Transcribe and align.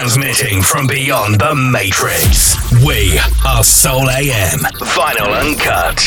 Transmitting 0.00 0.62
from 0.62 0.86
beyond 0.86 1.40
the 1.40 1.56
Matrix. 1.56 2.54
We 2.86 3.18
are 3.44 3.64
Soul 3.64 4.08
AM. 4.08 4.60
Vinyl 4.94 5.34
Uncut. 5.34 5.98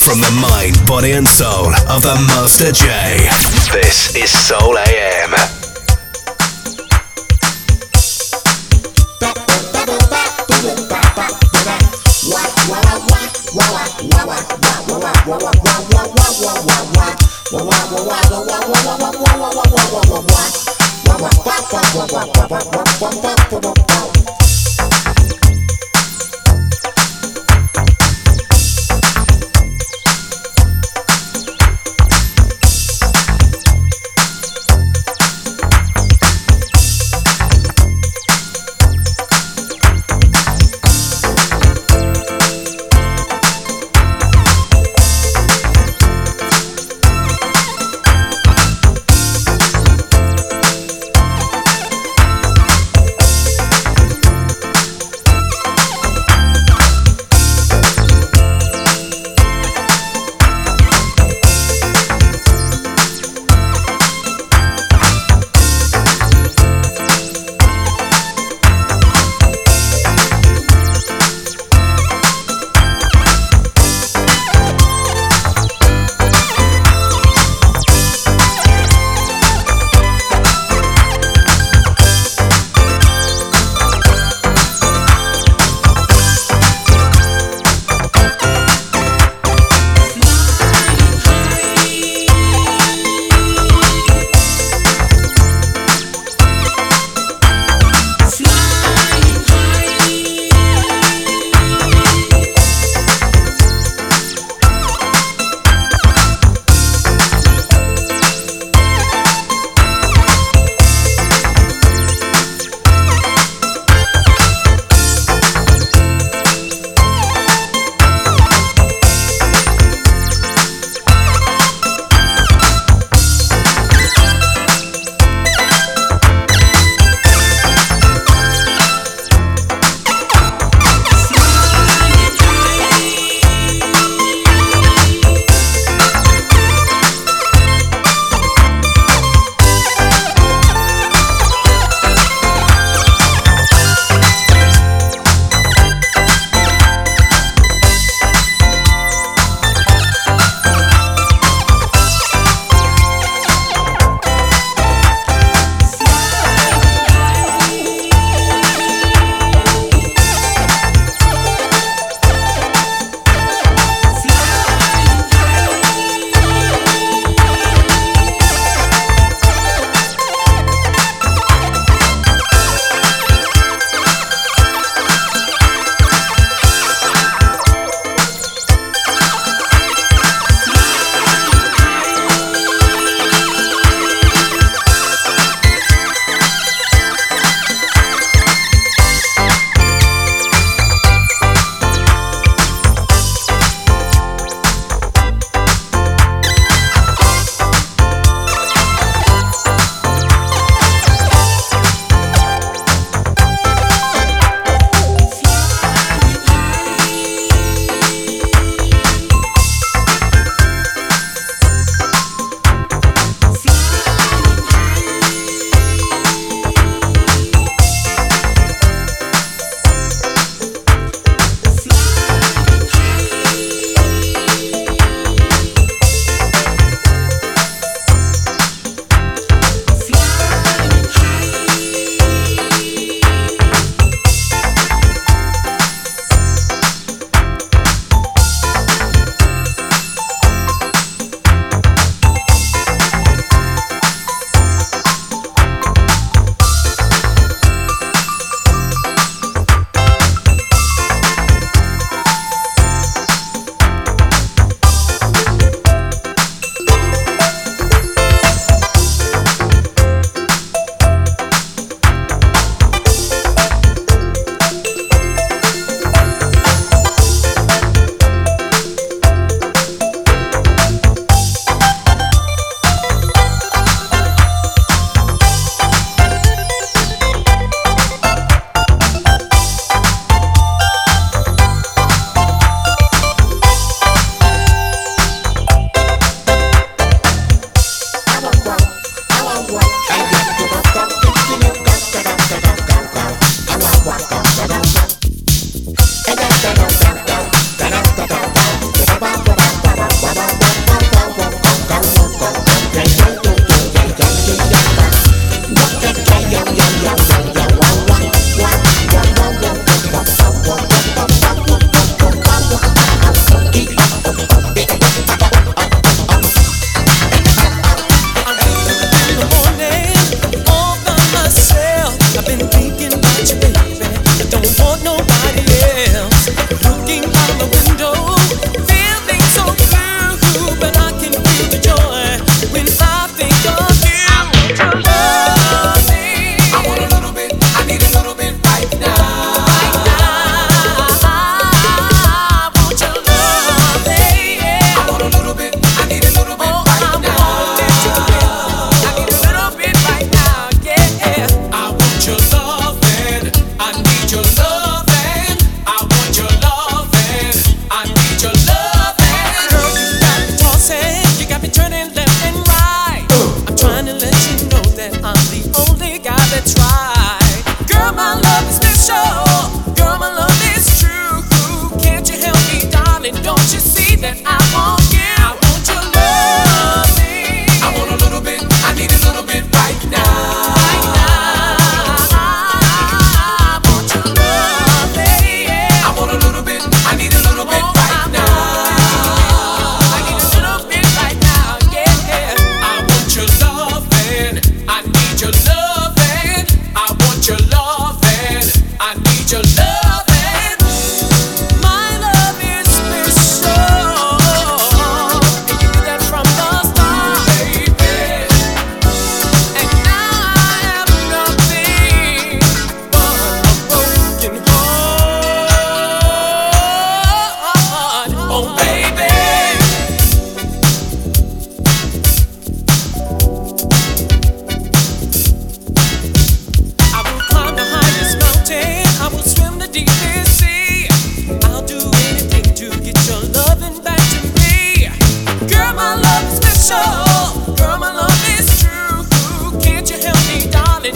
From 0.00 0.20
the 0.20 0.32
mind, 0.42 0.76
body, 0.88 1.12
and 1.12 1.28
soul 1.28 1.72
of 1.88 2.02
the 2.02 2.16
Master 2.26 2.72
J. 2.72 3.28
This 3.72 4.16
is 4.16 4.30
Soul 4.32 4.76
AM. 4.76 5.63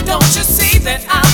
Don't 0.09 0.23
you 0.35 0.43
see 0.43 0.79
that 0.79 1.05
I'm 1.11 1.28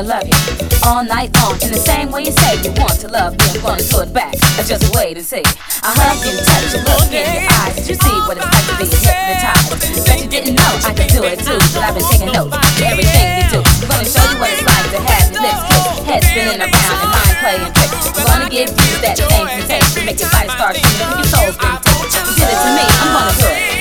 all 0.00 1.04
night 1.04 1.28
long. 1.36 1.52
In 1.60 1.68
the 1.68 1.76
same 1.76 2.08
way 2.08 2.24
you 2.24 2.32
say 2.32 2.56
you 2.64 2.72
want 2.80 2.96
to 3.04 3.08
love 3.08 3.36
me, 3.36 3.44
I'm 3.52 3.60
gonna 3.60 3.84
it 3.84 4.12
back. 4.14 4.32
Just 4.64 4.96
wait 4.96 5.16
and 5.20 5.26
see. 5.26 5.44
I 5.84 5.92
hug 5.92 6.24
and 6.24 6.40
touch 6.40 6.72
and 6.72 6.84
look 6.88 7.12
in 7.12 7.20
your 7.20 7.44
eyes. 7.60 7.76
Did 7.76 7.84
you 7.92 7.96
see 8.00 8.16
what 8.24 8.40
it's 8.40 8.48
like 8.48 8.64
to 8.64 8.74
be 8.80 8.88
hypnotized? 8.88 10.08
Bet 10.08 10.24
you 10.24 10.28
didn't 10.32 10.56
know 10.56 10.72
I 10.88 10.96
could 10.96 11.12
do 11.12 11.20
it 11.28 11.44
too, 11.44 11.60
but 11.76 11.84
I've 11.84 11.92
been 11.92 12.08
taking 12.08 12.32
notes 12.32 12.56
of 12.56 12.80
everything 12.80 13.44
you 13.44 13.46
do. 13.52 13.60
I'm 13.60 13.88
gonna 13.92 14.08
show 14.08 14.24
you 14.24 14.40
what 14.40 14.48
it's 14.48 14.64
like 14.64 14.88
to 14.88 15.00
have 15.04 15.28
your 15.36 15.44
lips 15.44 15.68
kissed, 15.68 16.08
head 16.08 16.22
spinning 16.24 16.60
around 16.64 16.96
and 16.96 17.10
mind 17.12 17.36
playing 17.44 17.72
tricks. 17.76 18.08
I'm 18.16 18.24
gonna 18.24 18.48
give 18.48 18.72
you 18.72 18.98
that 19.04 19.20
same 19.20 19.48
sensation, 19.68 20.08
make 20.08 20.16
your 20.16 20.32
body 20.32 20.48
start 20.48 20.80
screaming, 20.80 21.12
your 21.12 21.28
soul's 21.28 21.56
been 21.60 21.76
taken. 21.84 22.24
You 22.24 22.34
did 22.40 22.48
it 22.48 22.56
to 22.56 22.70
me, 22.72 22.84
I'm 22.88 23.10
gonna 23.12 23.36
do 23.36 23.48
it 23.52 23.79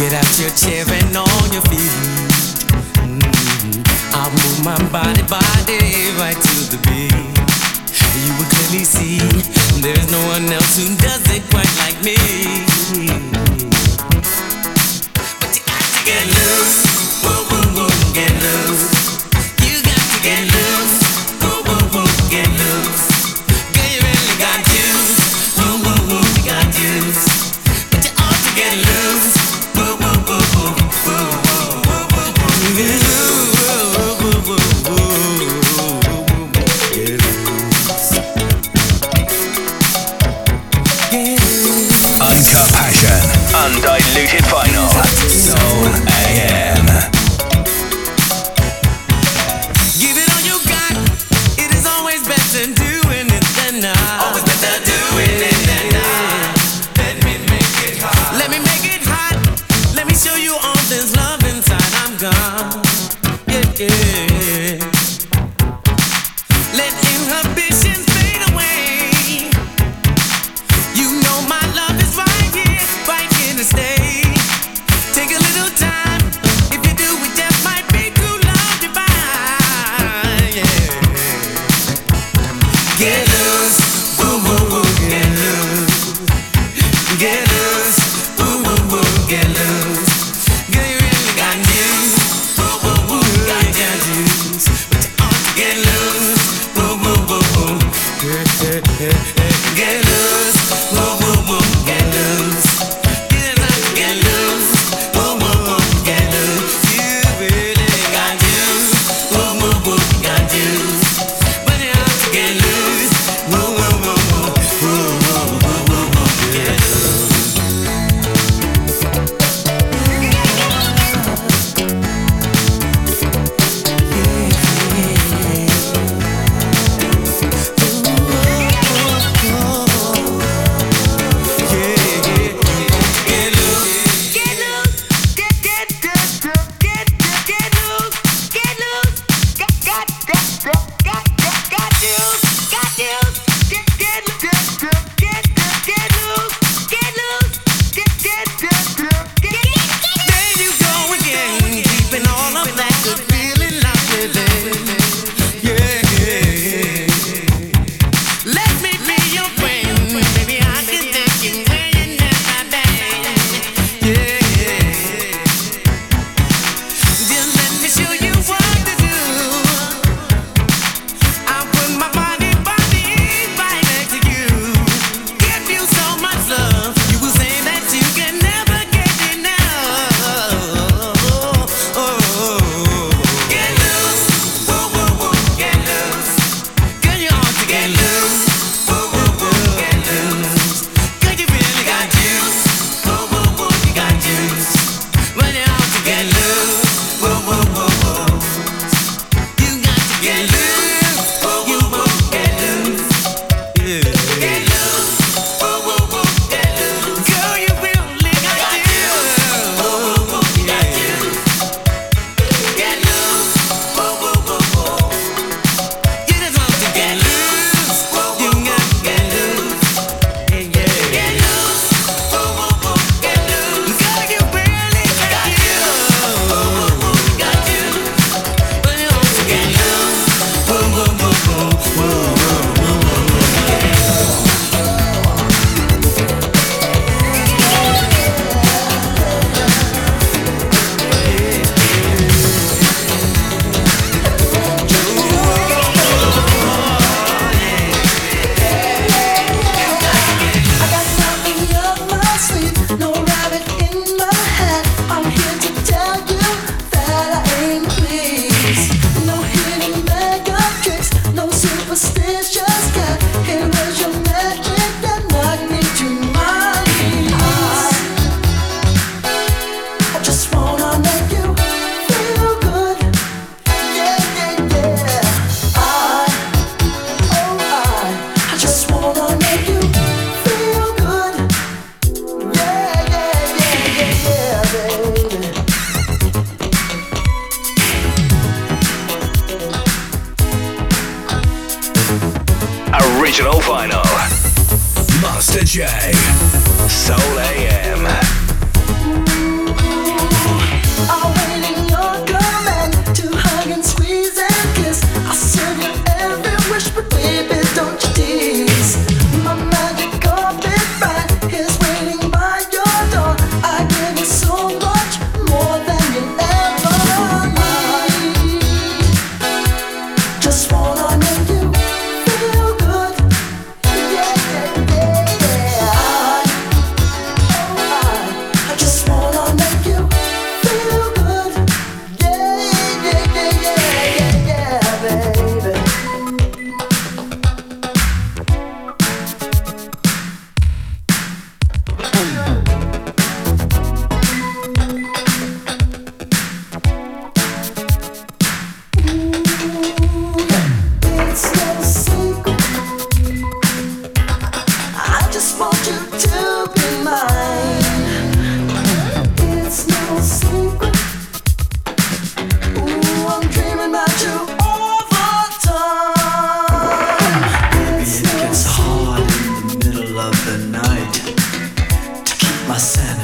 get 0.00 0.14
out 0.14 0.38
your 0.38 0.48
chair 0.56 0.82
and 0.88 1.14
on 1.14 1.52
your 1.52 1.60
feet. 1.68 1.92
Mm-hmm. 3.04 3.84
I'll 4.16 4.32
move 4.32 4.64
my 4.64 4.78
body, 4.88 5.20
body 5.28 6.08
right 6.16 6.40
to 6.40 6.56
the 6.72 6.80
beat. 6.88 7.12
You 8.24 8.32
will 8.38 8.48
clearly 8.48 8.84
see 8.84 9.18
there's 9.82 10.10
no 10.10 10.20
one 10.28 10.50
else 10.50 10.78
who 10.78 10.96
does 10.96 11.20
it 11.36 11.42
quite 11.50 11.68
like 11.84 12.00
me. 12.02 12.16
But 15.38 15.52
you 15.54 15.62
got 15.68 15.84
to 15.84 16.04
get 16.06 16.24
loose. 16.28 16.89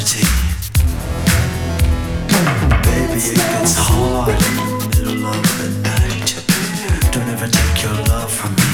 eternity. 0.06 0.26
Baby, 2.82 3.20
it 3.20 3.36
gets 3.36 3.74
hard 3.76 4.28
in 4.30 4.56
the 4.56 4.88
middle 4.96 5.26
of 5.26 5.42
the 5.58 5.68
night. 5.82 6.28
Don't 7.12 7.28
ever 7.28 7.48
take 7.48 7.82
your 7.82 7.92
love 8.06 8.30
from 8.30 8.54
me. 8.56 8.65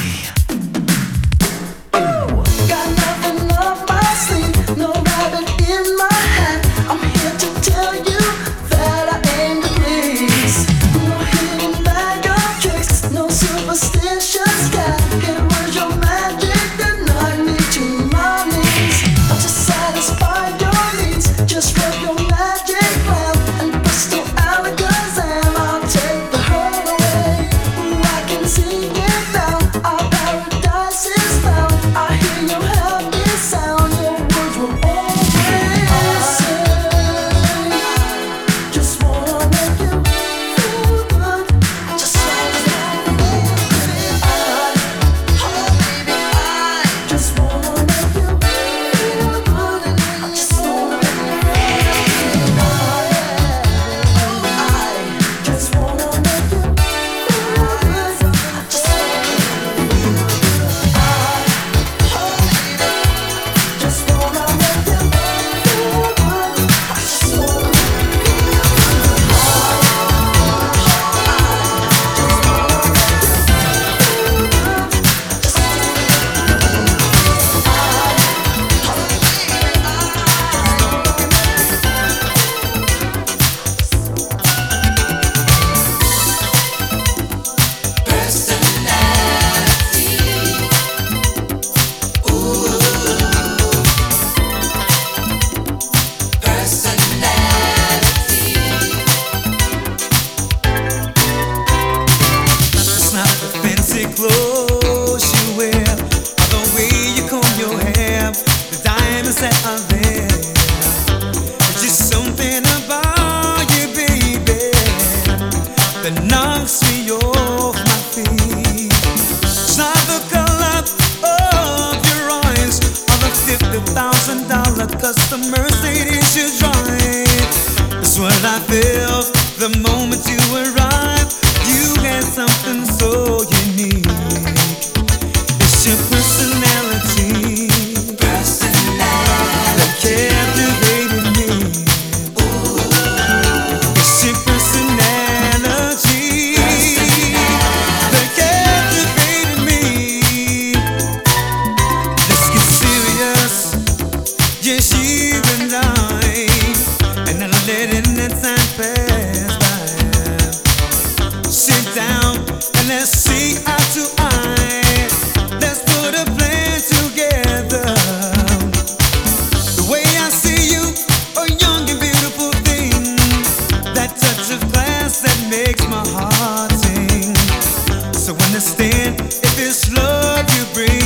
to 178.34 178.44
understand 178.44 179.20
if 179.20 179.58
it's 179.58 179.92
love 179.92 180.48
you 180.56 180.64
bring. 180.74 181.00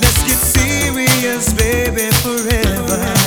Let's 0.00 0.22
get 0.24 0.38
serious, 0.38 1.52
baby, 1.52 2.10
forever. 2.22 3.21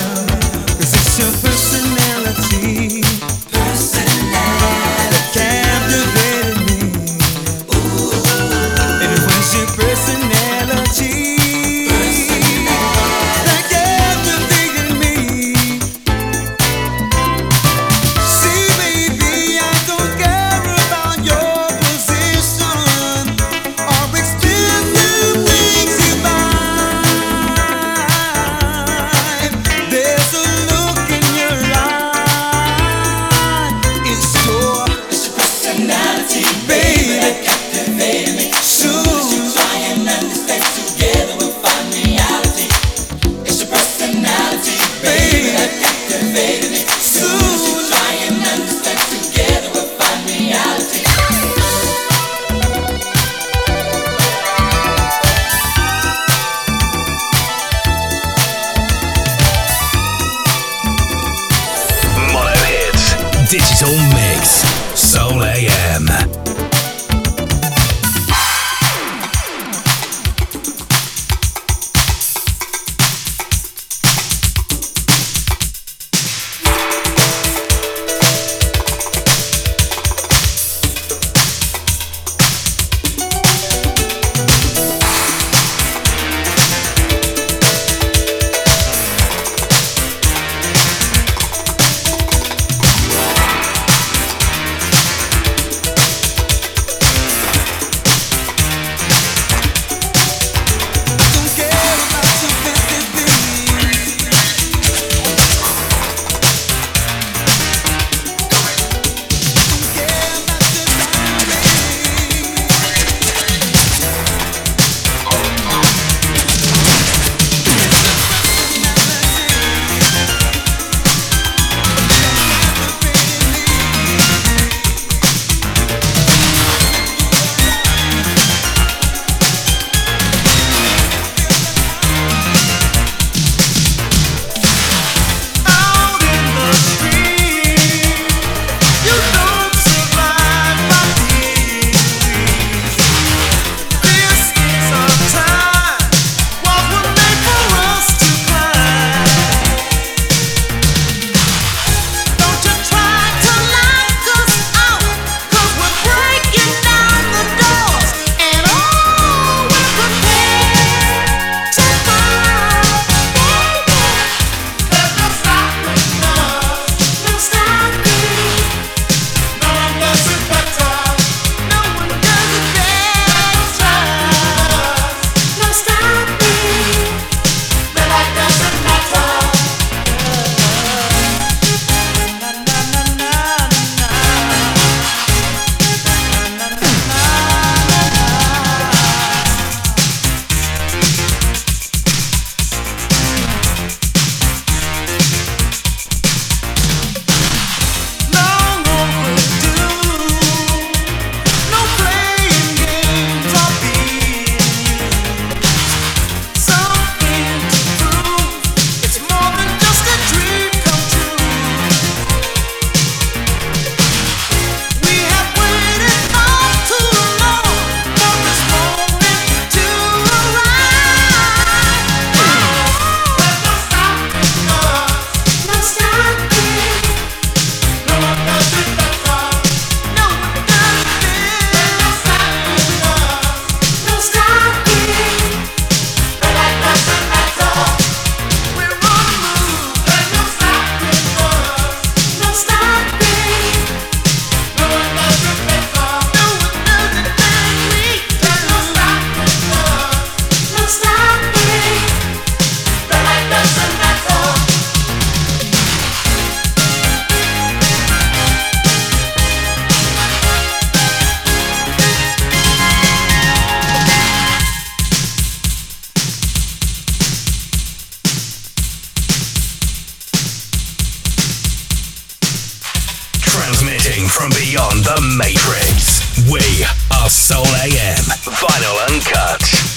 From 274.28 274.50
beyond 274.50 275.04
the 275.04 275.36
matrix. 275.38 276.46
We 276.50 276.84
are 277.16 277.30
Soul 277.30 277.64
AM. 277.64 278.24
Vinyl 278.44 279.08
Uncut. 279.08 279.95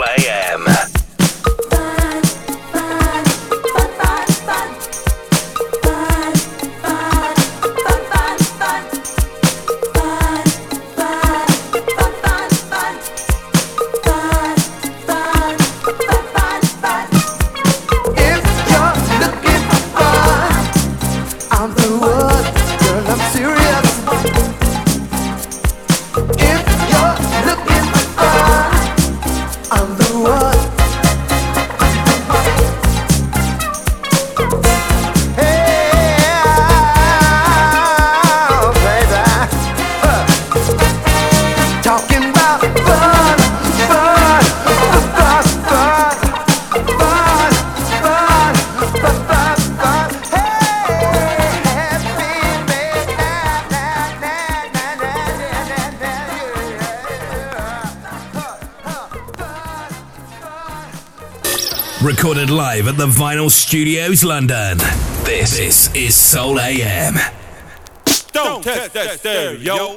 Live 0.00 0.21
at 62.92 62.98
the 62.98 63.06
Vinyl 63.06 63.50
Studios, 63.50 64.22
London. 64.22 64.76
This, 65.24 65.56
this 65.56 65.94
is 65.94 66.14
Soul 66.14 66.60
AM. 66.60 67.14
Don't 68.32 68.62
test 68.62 68.92
that 68.92 69.18
stereo. 69.18 69.96